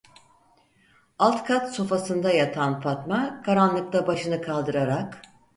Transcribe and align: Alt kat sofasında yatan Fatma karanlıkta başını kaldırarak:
Alt 1.19 1.43
kat 1.45 1.73
sofasında 1.75 2.31
yatan 2.31 2.81
Fatma 2.81 3.41
karanlıkta 3.43 4.07
başını 4.07 4.41
kaldırarak: 4.41 5.21